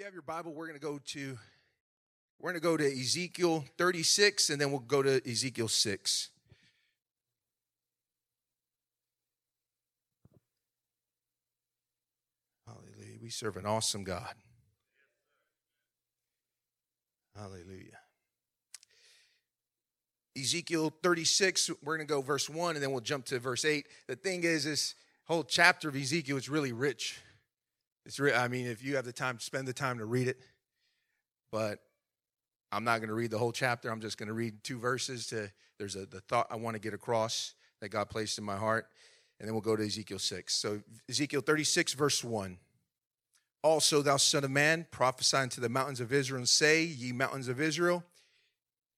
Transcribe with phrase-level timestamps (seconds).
[0.00, 1.36] you have your Bible, we're going to go to
[2.40, 6.30] we're going to go to Ezekiel 36 and then we'll go to Ezekiel 6.
[12.66, 13.18] Hallelujah.
[13.22, 14.32] We serve an awesome God.
[17.36, 17.98] Hallelujah.
[20.34, 23.86] Ezekiel 36, we're going to go verse 1 and then we'll jump to verse 8.
[24.06, 24.94] The thing is, this
[25.26, 27.20] whole chapter of Ezekiel is really rich.
[28.10, 30.40] It's re- I mean, if you have the time, spend the time to read it.
[31.52, 31.78] But
[32.72, 33.88] I'm not going to read the whole chapter.
[33.88, 35.28] I'm just going to read two verses.
[35.28, 38.56] To there's a the thought I want to get across that God placed in my
[38.56, 38.88] heart,
[39.38, 40.56] and then we'll go to Ezekiel six.
[40.56, 42.58] So Ezekiel 36 verse one.
[43.62, 47.46] Also, thou son of man, prophesy unto the mountains of Israel, and say, Ye mountains
[47.46, 48.02] of Israel,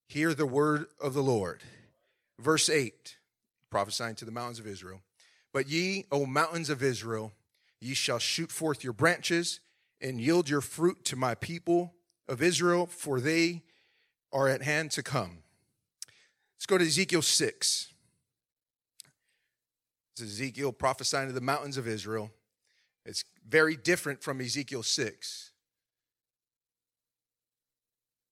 [0.09, 1.61] hear the word of the Lord.
[2.41, 3.19] Verse 8,
[3.69, 5.03] prophesying to the mountains of Israel.
[5.53, 7.33] But ye, O mountains of Israel,
[7.83, 9.61] ye shall shoot forth your branches
[10.01, 11.95] and yield your fruit to my people
[12.29, 13.63] of Israel, for they
[14.33, 15.39] are at hand to come.
[16.56, 17.93] Let's go to Ezekiel 6.
[20.12, 22.31] It's Ezekiel prophesying to the mountains of Israel.
[23.05, 25.51] It's very different from Ezekiel 6.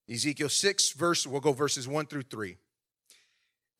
[0.08, 2.56] Ezekiel 6, verse, we'll go verses 1 through 3.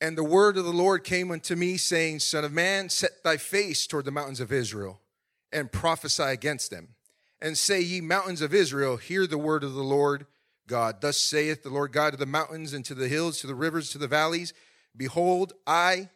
[0.01, 3.37] And the word of the Lord came unto me, saying, Son of man, set thy
[3.37, 5.01] face toward the mountains of Israel,
[5.53, 6.89] and prophesy against them.
[7.41, 10.27] And say, Ye mountains of Israel, hear the word of the Lord
[10.67, 11.01] God.
[11.01, 13.91] Thus saith the Lord God to the mountains, and to the hills, to the rivers,
[13.91, 14.53] to the valleys
[14.97, 16.11] Behold, I,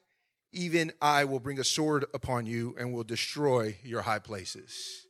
[0.53, 5.07] even I, will bring a sword upon you, and will destroy your high places.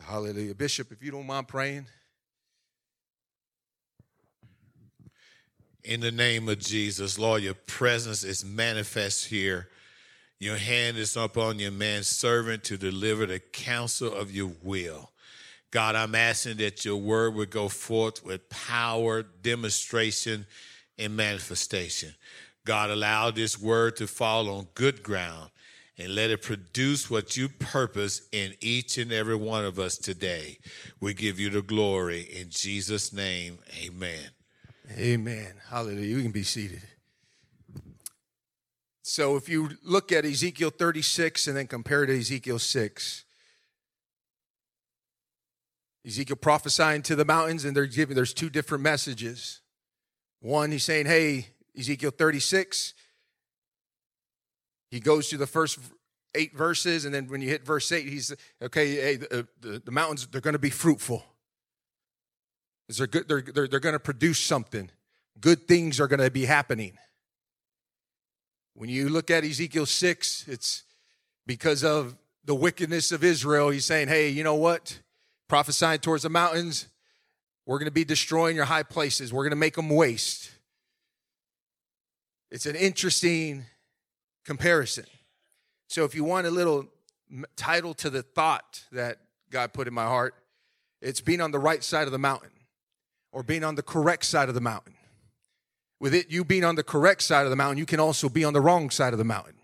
[0.00, 0.54] Hallelujah.
[0.54, 1.86] Bishop, if you don't mind praying.
[5.84, 9.68] In the name of Jesus, Lord, your presence is manifest here.
[10.40, 15.10] Your hand is upon your man servant to deliver the counsel of your will.
[15.70, 20.46] God, I'm asking that your word would go forth with power, demonstration,
[20.96, 22.14] and manifestation.
[22.64, 25.50] God, allow this word to fall on good ground
[25.98, 30.58] and let it produce what you purpose in each and every one of us today.
[31.00, 33.58] We give you the glory in Jesus' name.
[33.84, 34.30] Amen.
[34.96, 35.54] Amen.
[35.68, 36.16] Hallelujah.
[36.16, 36.82] You can be seated.
[39.08, 43.24] So if you look at Ezekiel 36 and then compare to Ezekiel 6,
[46.06, 49.62] Ezekiel prophesying to the mountains, and they're giving there's two different messages.
[50.40, 51.46] One, he's saying, Hey,
[51.76, 52.92] Ezekiel 36,
[54.90, 55.78] he goes through the first
[56.34, 59.82] eight verses, and then when you hit verse 8, he's okay, hey, the, uh, the,
[59.86, 61.24] the mountains, they're going to be fruitful.
[62.94, 64.90] Good, they're, they're, they're going to produce something.
[65.40, 66.98] Good things are going to be happening.
[68.78, 70.84] When you look at Ezekiel 6, it's
[71.48, 73.70] because of the wickedness of Israel.
[73.70, 75.00] He's saying, hey, you know what?
[75.48, 76.86] Prophesying towards the mountains,
[77.66, 80.52] we're going to be destroying your high places, we're going to make them waste.
[82.52, 83.64] It's an interesting
[84.44, 85.06] comparison.
[85.88, 86.86] So, if you want a little
[87.56, 89.18] title to the thought that
[89.50, 90.36] God put in my heart,
[91.02, 92.52] it's being on the right side of the mountain
[93.32, 94.94] or being on the correct side of the mountain.
[96.00, 98.44] With it, you being on the correct side of the mountain, you can also be
[98.44, 99.54] on the wrong side of the mountain.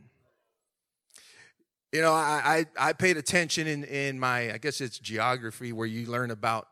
[1.92, 5.86] You know, I, I, I paid attention in, in my, I guess it's geography, where
[5.86, 6.66] you learn about,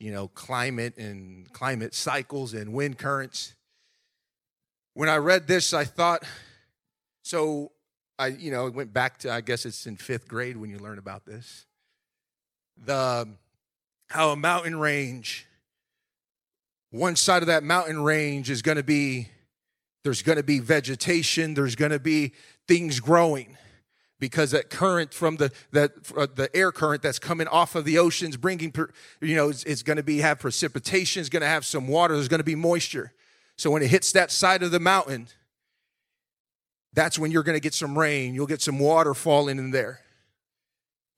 [0.00, 3.54] you know, climate and climate cycles and wind currents.
[4.94, 6.24] When I read this, I thought,
[7.22, 7.70] so
[8.18, 10.98] I, you know, went back to, I guess it's in fifth grade when you learn
[10.98, 11.66] about this.
[12.84, 13.28] The,
[14.08, 15.46] how a mountain range
[16.94, 19.28] one side of that mountain range is going to be
[20.04, 22.32] there's going to be vegetation there's going to be
[22.68, 23.56] things growing.
[24.20, 27.98] Because that current from the that uh, the air current that's coming off of the
[27.98, 28.72] oceans bringing
[29.20, 32.14] you know it's, it's going to be have precipitation it's going to have some water
[32.14, 33.12] there's going to be moisture.
[33.56, 35.26] So when it hits that side of the mountain
[36.92, 40.00] that's when you're going to get some rain you'll get some water falling in there.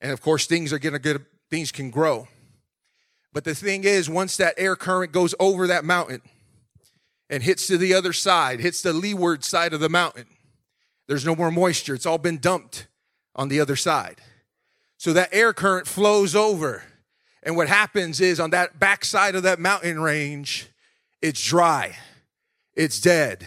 [0.01, 1.21] And of course things are going to get
[1.51, 2.27] things can grow
[3.37, 6.23] but the thing is, once that air current goes over that mountain
[7.29, 10.25] and hits to the other side, hits the leeward side of the mountain,
[11.07, 11.95] there's no more moisture.
[11.95, 12.89] It's all been dumped
[13.35, 14.23] on the other side.
[14.97, 16.85] So that air current flows over.
[17.43, 20.69] And what happens is on that back side of that mountain range,
[21.21, 21.95] it's dry,
[22.73, 23.47] it's dead.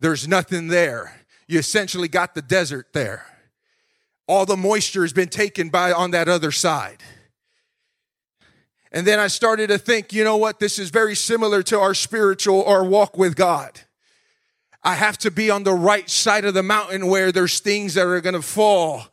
[0.00, 1.20] There's nothing there.
[1.46, 3.26] You essentially got the desert there.
[4.26, 7.02] All the moisture has been taken by on that other side.
[8.92, 10.60] And then I started to think, you know what?
[10.60, 13.80] This is very similar to our spiritual or walk with God.
[14.82, 18.06] I have to be on the right side of the mountain where there's things that
[18.06, 19.08] are going to fall,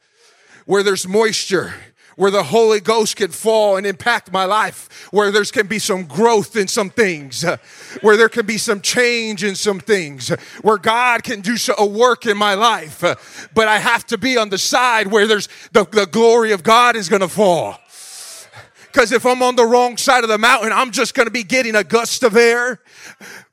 [0.66, 1.74] where there's moisture,
[2.16, 6.06] where the Holy Ghost can fall and impact my life, where there's can be some
[6.06, 7.44] growth in some things,
[8.02, 10.30] where there can be some change in some things,
[10.62, 13.50] where God can do a work in my life.
[13.54, 16.96] But I have to be on the side where there's the, the glory of God
[16.96, 17.80] is going to fall.
[18.96, 21.44] Because if I'm on the wrong side of the mountain, I'm just going to be
[21.44, 22.80] getting a gust of air,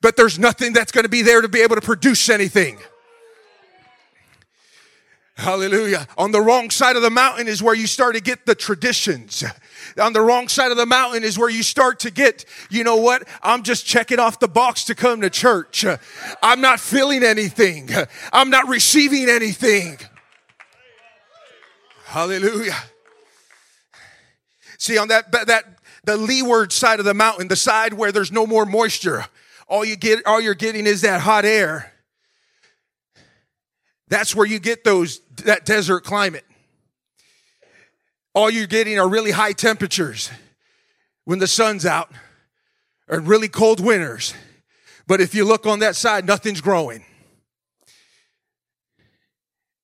[0.00, 2.78] but there's nothing that's going to be there to be able to produce anything.
[5.34, 6.06] Hallelujah.
[6.16, 9.42] On the wrong side of the mountain is where you start to get the traditions.
[10.00, 12.98] On the wrong side of the mountain is where you start to get, you know
[12.98, 13.26] what?
[13.42, 15.84] I'm just checking off the box to come to church.
[16.40, 17.90] I'm not feeling anything.
[18.32, 19.98] I'm not receiving anything.
[22.04, 22.76] Hallelujah.
[24.82, 25.64] See, on that, that,
[26.02, 29.24] the leeward side of the mountain, the side where there's no more moisture,
[29.68, 31.92] all you get, all you're getting is that hot air.
[34.08, 36.44] That's where you get those, that desert climate.
[38.34, 40.32] All you're getting are really high temperatures
[41.26, 42.10] when the sun's out
[43.06, 44.34] or really cold winters.
[45.06, 47.04] But if you look on that side, nothing's growing.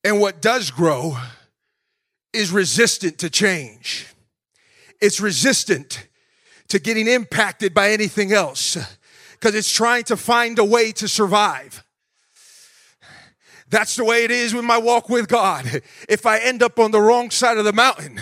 [0.03, 1.17] And what does grow
[2.33, 4.09] is resistant to change.
[5.01, 6.07] It's resistant
[6.69, 8.77] to getting impacted by anything else
[9.33, 11.85] because it's trying to find a way to survive.
[13.71, 15.83] That's the way it is with my walk with God.
[16.09, 18.19] If I end up on the wrong side of the mountain,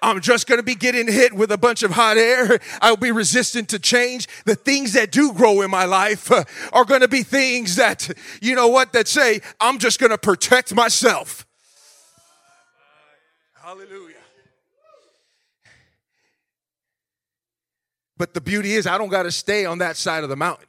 [0.00, 2.60] I'm just going to be getting hit with a bunch of hot air.
[2.80, 4.28] I'll be resistant to change.
[4.44, 8.08] The things that do grow in my life uh, are going to be things that,
[8.40, 11.44] you know what, that say, I'm just going to protect myself.
[13.54, 14.15] Hallelujah.
[18.16, 20.68] But the beauty is, I don't got to stay on that side of the mountain.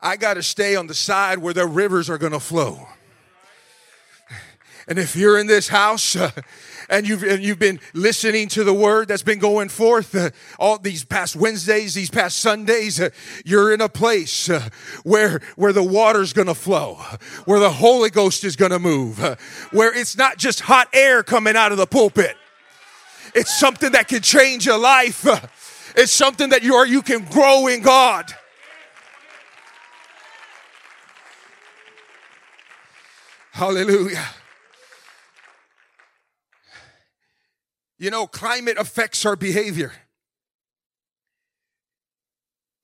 [0.00, 2.86] I got to stay on the side where the rivers are going to flow.
[4.88, 6.30] And if you're in this house uh,
[6.88, 10.78] and you've and you've been listening to the word that's been going forth uh, all
[10.78, 13.10] these past Wednesdays, these past Sundays, uh,
[13.44, 14.66] you're in a place uh,
[15.02, 16.94] where where the water's going to flow,
[17.44, 19.36] where the Holy Ghost is going to move, uh,
[19.72, 22.34] where it's not just hot air coming out of the pulpit.
[23.34, 25.24] It's something that can change your life.
[25.96, 28.32] It's something that you are you can grow in God.
[33.52, 34.24] Hallelujah.
[37.98, 39.92] You know, climate affects our behavior.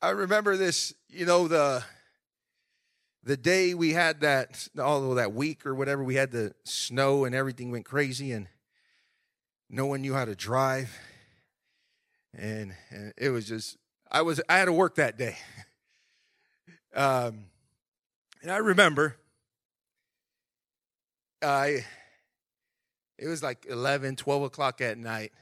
[0.02, 1.85] I remember this, you know, the
[3.23, 7.35] the day we had that, although that week or whatever, we had the snow and
[7.35, 8.49] everything went crazy and
[9.74, 10.96] no one knew how to drive.
[12.32, 13.76] And, and it was just,
[14.10, 15.36] I was, I had to work that day.
[16.96, 17.46] Um,
[18.40, 19.16] and I remember
[21.42, 21.84] I
[23.18, 25.32] it was like 11, 12 o'clock at night.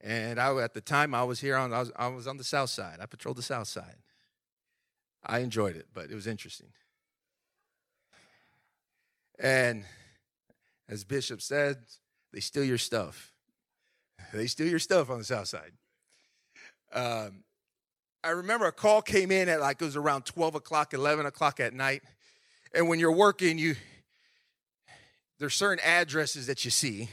[0.00, 2.44] And I, at the time I was here on, I was, I was on the
[2.44, 3.00] south side.
[3.02, 3.96] I patrolled the south side.
[5.22, 6.68] I enjoyed it, but it was interesting.
[9.38, 9.84] And
[10.88, 11.76] as Bishop said,
[12.32, 13.32] they steal your stuff.
[14.32, 15.72] They steal your stuff on the south side.
[16.92, 17.42] Um,
[18.22, 21.58] I remember a call came in at like it was around 12 o'clock, 11 o'clock
[21.58, 22.02] at night.
[22.74, 23.76] And when you're working, you
[25.40, 27.08] there's certain addresses that you see,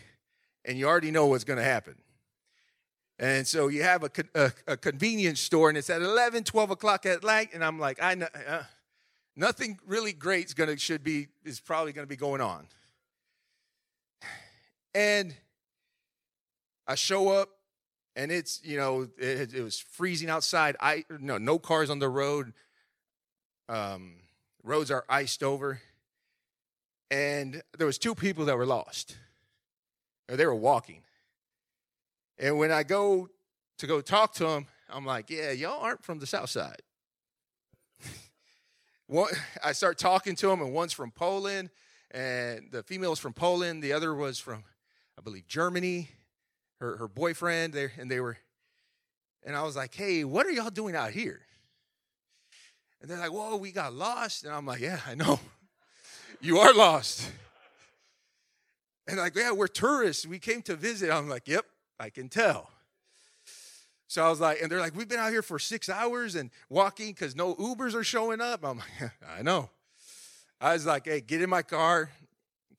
[0.66, 1.96] and you already know what's going to happen.
[3.18, 7.06] And so you have a, a, a, convenience store, and it's at 11, 12 o'clock
[7.06, 8.64] at night, and I'm like, I know, uh,
[9.36, 12.68] nothing really great's going to should be is probably going to be going on.
[14.98, 15.36] And
[16.88, 17.50] I show up,
[18.16, 20.76] and it's you know it, it was freezing outside.
[20.80, 22.54] I no no cars on the road.
[23.70, 24.16] Um,
[24.64, 25.82] roads are iced over
[27.10, 29.16] and there was two people that were lost
[30.28, 31.02] they were walking
[32.38, 33.30] and when i go
[33.78, 36.82] to go talk to them i'm like yeah y'all aren't from the south side
[39.08, 39.32] one,
[39.64, 41.70] i start talking to them and one's from poland
[42.12, 44.64] and the female was from poland the other was from
[45.18, 46.10] i believe germany
[46.80, 48.38] her, her boyfriend there and they were
[49.44, 51.42] and i was like hey what are y'all doing out here
[53.02, 55.40] and they're like whoa we got lost and i'm like yeah i know
[56.42, 57.30] you are lost.
[59.08, 60.26] And like, yeah, we're tourists.
[60.26, 61.12] We came to visit.
[61.12, 61.66] I'm like, yep,
[62.00, 62.70] I can tell.
[64.08, 66.50] So I was like, and they're like, we've been out here for six hours and
[66.70, 68.64] walking because no Ubers are showing up.
[68.64, 69.70] I'm like, I know.
[70.60, 72.10] I was like, hey, get in my car.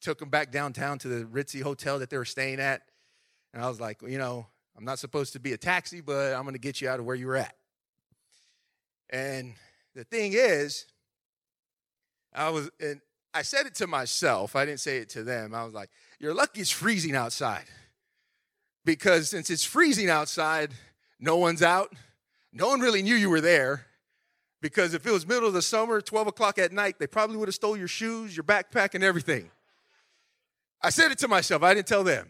[0.00, 2.82] Took them back downtown to the ritzy hotel that they were staying at.
[3.52, 6.42] And I was like, you know, I'm not supposed to be a taxi, but I'm
[6.42, 7.54] going to get you out of where you were at.
[9.10, 9.54] And
[9.94, 10.86] the thing is,
[12.32, 13.00] I was, and
[13.34, 14.54] I said it to myself.
[14.54, 15.54] I didn't say it to them.
[15.54, 15.90] I was like,
[16.20, 17.64] you're lucky it's freezing outside.
[18.84, 20.72] Because since it's freezing outside,
[21.18, 21.92] no one's out.
[22.52, 23.86] No one really knew you were there.
[24.60, 27.48] Because if it was middle of the summer, 12 o'clock at night, they probably would
[27.48, 29.50] have stole your shoes, your backpack, and everything.
[30.82, 32.28] I said it to myself, I didn't tell them.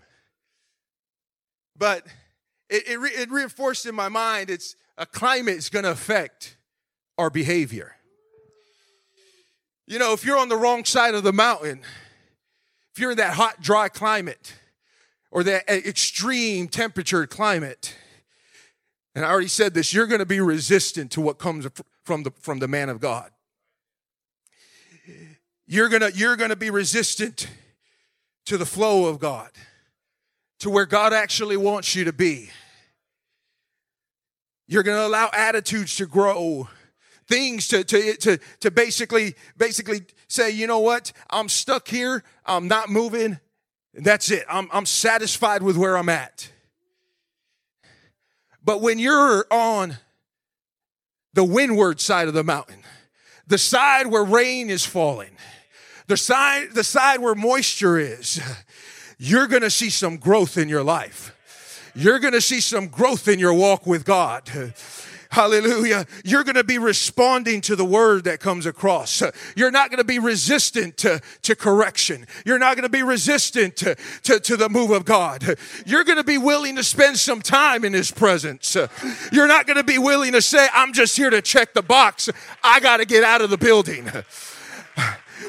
[1.76, 2.06] But
[2.68, 6.56] it, it, re- it reinforced in my mind it's a climate is going to affect
[7.16, 7.94] our behavior.
[9.86, 11.80] You know, if you're on the wrong side of the mountain,
[12.92, 14.54] if you're in that hot, dry climate
[15.30, 17.96] or that eh, extreme temperature climate,
[19.14, 21.66] and I already said this, you're going to be resistant to what comes
[22.04, 23.30] from the, from the man of God.
[25.66, 27.48] You're going to, you're going to be resistant
[28.48, 29.50] to the flow of God,
[30.60, 32.48] to where God actually wants you to be.
[34.66, 36.66] You're going to allow attitudes to grow,
[37.26, 41.12] things to, to, to, to basically, basically say, you know what?
[41.28, 42.24] I'm stuck here.
[42.46, 43.38] I'm not moving.
[43.92, 44.44] That's it.
[44.48, 46.50] I'm, I'm satisfied with where I'm at.
[48.64, 49.98] But when you're on
[51.34, 52.82] the windward side of the mountain,
[53.46, 55.36] the side where rain is falling,
[56.08, 58.40] the side, the side where moisture is,
[59.18, 61.34] you're going to see some growth in your life
[61.98, 64.48] you're going to see some growth in your walk with God.
[65.30, 66.06] Hallelujah.
[66.24, 69.20] You're going to be responding to the word that comes across.
[69.56, 72.24] You're not going to be resistant to, to correction.
[72.46, 75.58] You're not going to be resistant to, to, to the move of God.
[75.84, 78.76] You're going to be willing to spend some time in His presence.
[79.32, 82.30] You're not going to be willing to say, I'm just here to check the box.
[82.62, 84.08] I got to get out of the building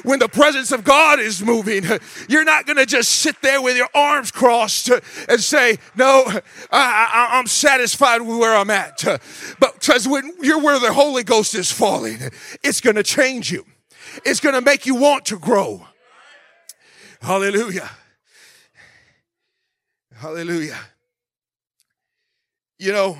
[0.02, 1.84] when the presence of God is moving,
[2.28, 4.90] you're not going to just sit there with your arms crossed
[5.28, 6.24] and say, No,
[6.70, 9.02] I, am satisfied with where I'm at.
[9.58, 12.18] But because when you're where the Holy Ghost is falling,
[12.62, 13.64] it's going to change you,
[14.24, 15.86] it's going to make you want to grow.
[17.20, 17.90] Hallelujah.
[20.14, 20.78] Hallelujah.
[22.78, 23.18] You know,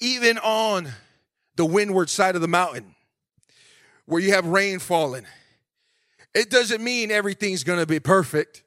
[0.00, 0.88] even on
[1.56, 2.94] the windward side of the mountain,
[4.06, 5.26] where you have rain falling,
[6.34, 8.62] it doesn't mean everything's going to be perfect.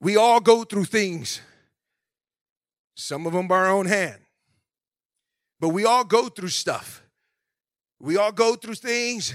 [0.00, 1.40] We all go through things,
[2.96, 4.20] some of them by our own hand,
[5.60, 7.02] but we all go through stuff.
[8.00, 9.32] We all go through things.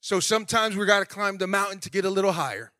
[0.00, 2.70] So sometimes we got to climb the mountain to get a little higher.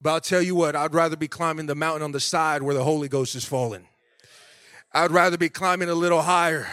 [0.00, 2.74] But I'll tell you what, I'd rather be climbing the mountain on the side where
[2.74, 3.86] the Holy Ghost is falling.
[4.92, 6.66] I'd rather be climbing a little higher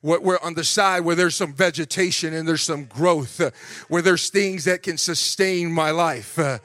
[0.00, 3.50] where, on the side where there's some vegetation and there's some growth, uh,
[3.88, 6.38] where there's things that can sustain my life.
[6.38, 6.58] Uh,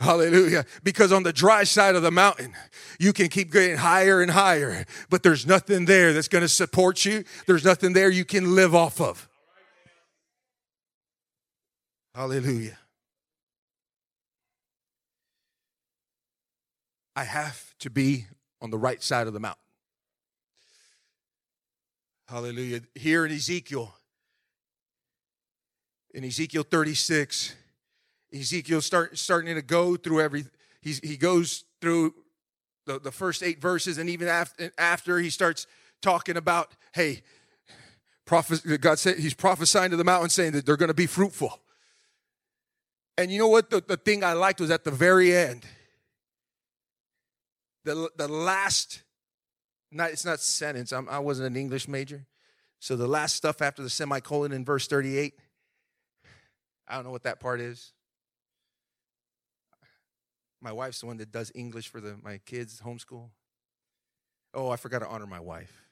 [0.00, 0.64] hallelujah.
[0.82, 2.54] Because on the dry side of the mountain,
[2.98, 7.04] you can keep getting higher and higher, but there's nothing there that's going to support
[7.04, 7.24] you.
[7.46, 9.28] There's nothing there you can live off of.
[12.14, 12.78] Hallelujah.
[17.14, 18.26] I have to be
[18.60, 19.65] on the right side of the mountain.
[22.28, 22.80] Hallelujah.
[22.96, 23.94] Here in Ezekiel,
[26.12, 27.54] in Ezekiel 36,
[28.34, 30.44] Ezekiel start, starting to go through every,
[30.80, 32.14] he's, he goes through
[32.84, 35.68] the, the first eight verses, and even after, after he starts
[36.02, 37.22] talking about, hey,
[38.24, 41.60] prophet, God said he's prophesying to the mountain saying that they're going to be fruitful.
[43.16, 43.70] And you know what?
[43.70, 45.64] The, the thing I liked was at the very end,
[47.84, 49.02] the, the last
[49.90, 50.92] not, it's not sentence.
[50.92, 52.26] I'm, I was not an English major.
[52.78, 55.34] So the last stuff after the semicolon in verse 38,
[56.88, 57.92] I don't know what that part is.
[60.60, 63.30] My wife's the one that does English for the, my kids' homeschool.
[64.54, 65.82] Oh, I forgot to honor my wife.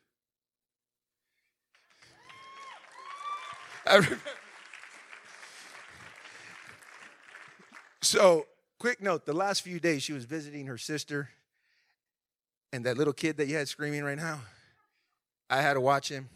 [8.03, 8.47] so,
[8.79, 11.29] quick note the last few days, she was visiting her sister
[12.75, 14.41] and that little kid that you had screaming right now,
[15.49, 16.29] I had to watch him.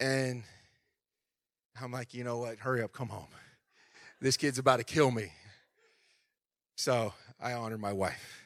[0.00, 0.42] And
[1.80, 2.58] I'm like, you know what?
[2.58, 3.28] Hurry up, come home.
[4.20, 5.30] This kid's about to kill me.
[6.74, 8.42] So I honor my wife.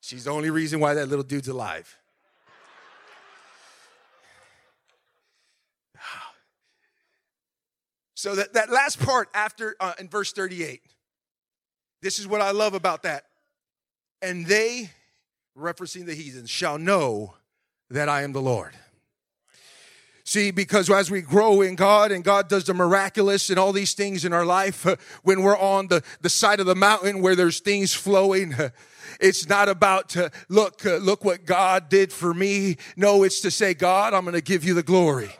[0.00, 1.98] She's the only reason why that little dude's alive.
[8.18, 10.80] So that, that last part after uh, in verse 38,
[12.02, 13.24] this is what I love about that.
[14.22, 14.90] And they
[15.56, 17.34] referencing the heathens, shall know
[17.90, 18.74] that I am the Lord.
[20.24, 23.94] See, because as we grow in God and God does the miraculous and all these
[23.94, 24.84] things in our life,
[25.22, 28.52] when we're on the, the side of the mountain where there's things flowing,
[29.20, 32.76] it's not about to look, uh, look what God did for me.
[32.96, 35.30] No, it's to say, God, I'm going to give you the glory.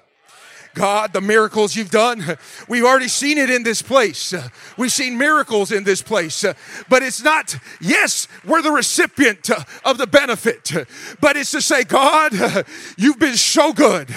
[0.77, 2.37] God, the miracles you've done.
[2.69, 4.35] We've already seen it in this place.
[4.77, 6.45] We've seen miracles in this place.
[6.89, 9.49] But it's not, yes, we're the recipient
[9.85, 10.71] of the benefit,
[11.19, 12.67] but it's to say, God,
[12.99, 14.11] you've been so good.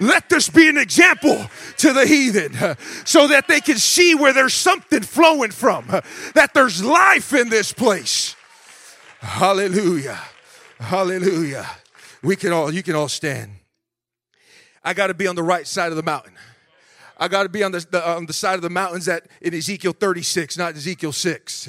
[0.00, 1.46] Let this be an example
[1.78, 5.86] to the heathen so that they can see where there's something flowing from,
[6.34, 8.34] that there's life in this place.
[9.20, 10.18] Hallelujah.
[10.80, 11.66] Hallelujah.
[12.20, 13.59] We can all, you can all stand.
[14.82, 16.34] I got to be on the right side of the mountain.
[17.18, 19.52] I got to be on the, the, on the side of the mountains that in
[19.52, 21.68] Ezekiel 36, not Ezekiel 6.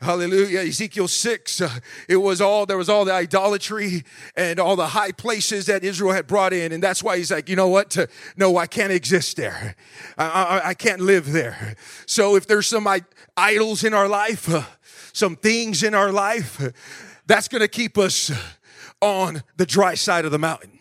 [0.00, 0.60] Hallelujah.
[0.60, 1.70] Ezekiel 6, uh,
[2.08, 4.04] it was all, there was all the idolatry
[4.36, 6.72] and all the high places that Israel had brought in.
[6.72, 7.96] And that's why he's like, you know what?
[8.36, 9.76] no, I can't exist there.
[10.18, 11.76] I, I, I, can't live there.
[12.06, 12.88] So if there's some
[13.36, 14.64] idols in our life, uh,
[15.12, 16.70] some things in our life, uh,
[17.26, 18.30] that's going to keep us
[19.00, 20.73] on the dry side of the mountain.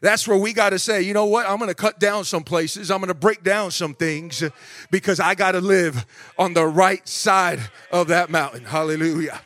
[0.00, 1.48] That's where we got to say, you know what?
[1.48, 2.90] I'm going to cut down some places.
[2.90, 4.42] I'm going to break down some things
[4.90, 6.04] because I got to live
[6.38, 7.60] on the right side
[7.90, 8.64] of that mountain.
[8.64, 9.40] Hallelujah.